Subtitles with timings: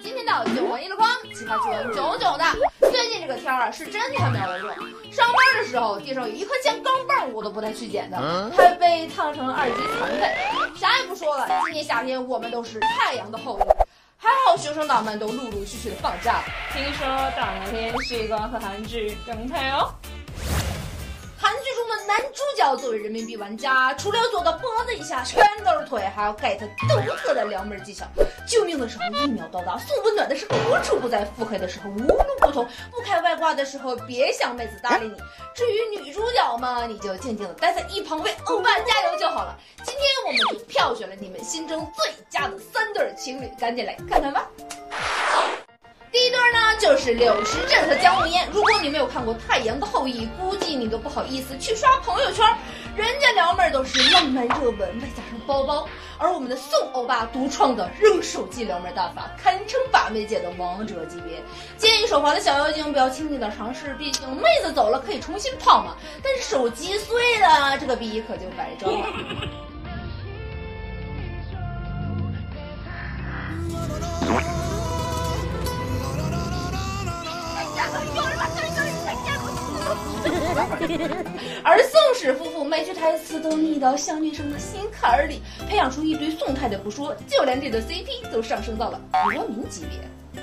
[0.00, 2.44] 今天的九文一箩筐，奇葩趣闻囧囧的。
[2.90, 4.74] 最近这个天儿啊，是真他喵的热。
[5.12, 10.34] 上班的时候，地上有一块钱钢镚，我都不带去捡的，还被烫成二级残废。
[10.78, 13.62] 啥也不说了，今年夏天我们都是太阳的后裔。
[14.18, 16.44] 还好学生党们都陆陆续续的放假了。
[16.72, 19.94] 听说大热天西瓜和韩剧更配哦。
[22.06, 28.06] 男主角作为人民币玩家，除了做到脖子以下全都是腿，还要 get 独特的撩妹技巧。
[28.46, 35.16] 救命的时候一秒到达，送温暖的时候无处不在，腹黑的时候无路不通，不开外挂的时候别想妹子搭理你。
[35.54, 39.58] 至于女主角嘛，你就静静的待在一旁为欧巴加油就好了。
[39.82, 44.48] 今天我们就票选了你们心中最佳的三对情侣，赶紧来看看吧。
[46.16, 48.48] 第一对呢，就是柳时镇和姜暮烟。
[48.50, 52.42] 如果你没有看过《太阳的后裔》，估计你都不好意思去刷朋友圈。
[52.96, 61.42] 人家撩妹都是浪漫热吻，外加上包包，而我们的宋欧巴独创的扔手机撩妹大法，堪称把妹界的王者级别。
[61.76, 69.06] 建议手滑的小妖精不要轻易的尝试，毕竟妹子走了可以重新泡嘛，但是手机碎了，这个逼可就白装了。
[81.64, 90.42] 而宋氏夫妇每句台词都腻到小女生的心坎儿里，培养出一堆宋太太不说，就连这对 CP 都上升到了国民级别。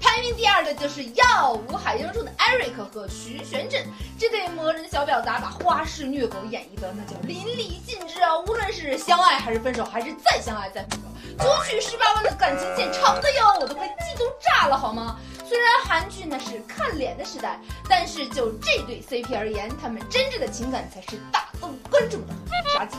[0.00, 3.86] 排名第二的就是《耀武海英》中的 Eric 和徐玄振
[4.18, 8.38] 这对魔人小婊砸，把花式虐狗演绎的那叫淋漓尽致啊！
[8.40, 15.16] 无论是相爱还是分手，还是再相爱再分手，九曲十八弯的感情线长的哟，我都快激动炸了好吗？
[15.52, 22.32] 虽然韩剧呢是看脸的时代，但是就这对 CP 而言，他们真挚的情感才是打动观众的
[22.72, 22.96] 杀技。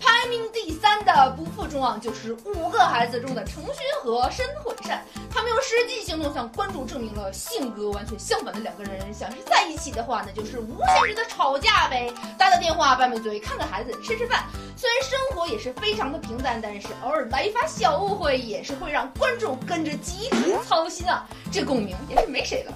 [0.00, 5.04] 排名第三的不负众望，就是五个孩子中的程勋和申惠善。
[5.48, 12.12] 用实际行动向观众证明了性格完全相反的两个人，想是在一起的话，那就是无限制的吵架呗。
[12.38, 14.44] 打打电话，拌拌嘴，看看孩子，吃吃饭。
[14.76, 21.26] 虽然生活也是非常的平淡，但是偶尔来一发小误会，也是会让观众跟着集体操心啊。
[21.50, 22.72] 这共鸣也是没谁了。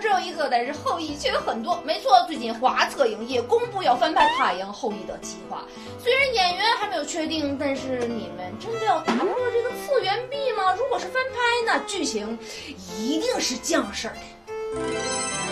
[0.00, 1.80] 只有一个，但是后裔却有很多。
[1.84, 5.64] 没错，最近华策影业公布要翻拍《太阳后裔》的计划，
[6.02, 10.74] 虽然演员还没有确定，但是你们真的要打破这个次元壁吗？
[10.74, 12.38] 如果是翻拍，那剧情
[12.96, 15.49] 一定是这样式的。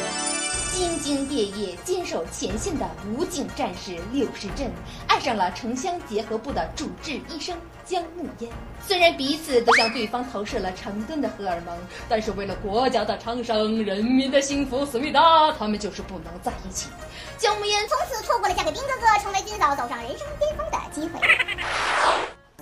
[0.79, 4.71] 兢兢业业坚守前线的武警战士柳时镇，
[5.09, 8.49] 爱上了城乡结合部的主治医生姜暮烟。
[8.87, 11.77] 虽然彼此都向对方投射了成吨的荷尔蒙，
[12.09, 16.89] 但是为了国家的昌盛、人民的幸福，思密达，他们就是不能在一起。
[17.37, 21.21] 姜暮烟从此错过了嫁给兵哥哥、成为军嫂、走上人生巅峰的机会。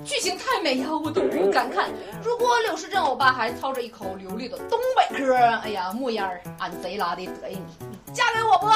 [0.07, 1.91] 剧情太美呀，我都不敢看。
[2.25, 7.96] 如果柳时镇欧巴还操着一口流利的东北嗑，哎呀，木烟儿，俺贼拉的得意你。
[8.17, 8.67] 嫁给我不？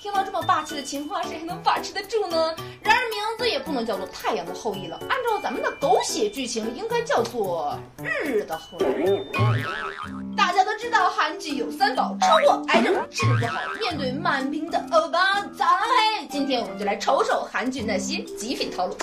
[0.00, 2.54] 听到这么霸气的情话，谁还能把持得住呢？
[2.80, 10.34] 然而名字也不能叫做太阳的后裔了，按照咱们的狗血剧情，应该叫做日的后裔。
[10.34, 13.60] 大家都知道韩剧有三宝：车祸、癌症、治不好。
[13.78, 15.66] 面对满屏的欧巴在，
[16.30, 18.96] 今天我们就来瞅瞅韩剧那些极品套路。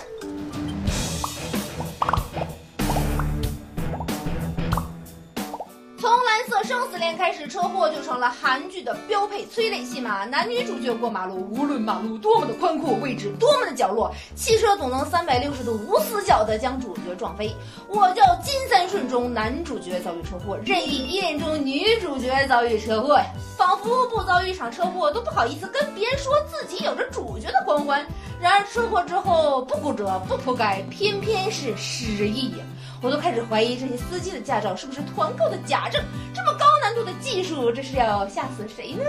[6.85, 10.23] 生死恋开始，车祸就成了韩剧的标配催泪戏码。
[10.23, 17.51] 男女主角过马路，无论马路多么的宽阔，位置多么的角落，汽车总能三百六十度无死角的将主角撞飞。
[17.88, 23.25] 我叫金三顺中男主角遭遇车祸，任意依恋中女主角遭遇车祸呀，
[23.57, 28.06] 仿佛不遭遇一场车祸都不好意思跟别人说自己有着主角的光环。
[28.40, 32.57] 然而车祸之后不骨折不铺盖，偏偏是失忆呀。
[33.01, 36.01] 我都开始怀疑这些司机的驾照是不是团购的假证？
[36.33, 36.64] 这么高
[36.95, 39.03] 度的技术，这是要吓死谁呢？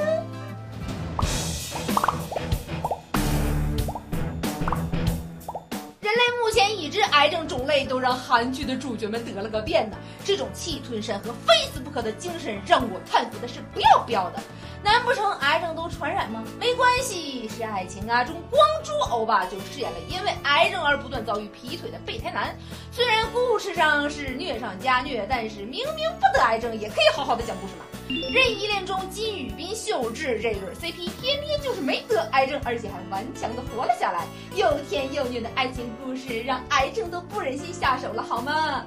[6.01, 9.97] 人类目前已知癌症种类都让韩剧的主角们得了个遍呢。
[10.25, 14.43] 这种气吞山和非死不可的精神，让我叹服的是不要不要的。
[14.83, 16.45] 难不成癌症都传染吗？
[16.61, 18.23] 没关系，是爱情啊！
[18.23, 22.57] 中光洙欧巴就饰演了因为癌症而不断遭遇劈腿的备胎男。
[22.93, 23.27] 虽然
[23.67, 27.85] 事实上是虐上加虐，但是明明不得癌症也可以好好的讲故事嘛。
[28.09, 34.25] 任意恋中金宇彬秀智这对 CP 偏偏就是没得癌症，而且还顽强的活了下来。
[34.55, 38.87] 又甜又虐的爱情故事，让癌症都不忍心下手了，好吗？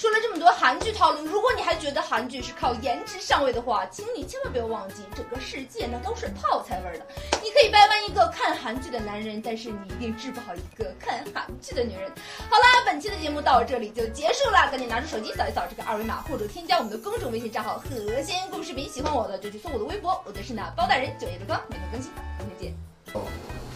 [0.00, 7.06] 说了这么多韩剧套路，如果你还觉得韩剧是靠颜值上位的话，请你千万不要忘记，整个世界那都是泡菜味儿的。
[7.42, 8.80] 你可以掰弯一个看韩。
[8.80, 12.10] 剧的男人，但是你一定治不好一个看韩剧的女人。
[12.48, 18.88] 好啦，本期的节目到这里就结束了，赶紧拿出手机扫一扫这个二维码，或者添加我们的公众微信账号“和仙故事饼”。
[18.88, 22.74] 喜欢我的就去搜我的微博，我的是那包大人九月的光，每天更新，明天
[23.12, 23.69] 见。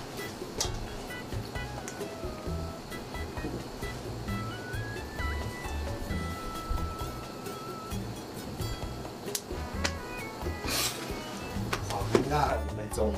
[12.35, 13.13] 好尴尬，没中。